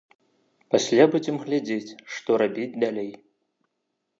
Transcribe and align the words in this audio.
Пасля 0.75 1.03
будзем 1.15 1.37
глядзець, 1.43 1.95
што 2.15 2.41
рабіць 2.43 2.69
далей. 2.85 3.11